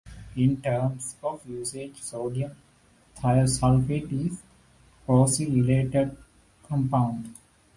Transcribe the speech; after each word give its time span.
In 0.35 0.59
terms 0.63 1.15
of 1.21 1.47
usage, 1.47 2.01
sodium 2.01 2.55
thiosulfate 3.17 4.11
is 4.11 4.41
a 4.41 5.05
closely 5.05 5.45
related 5.51 6.17
compound. 6.67 7.35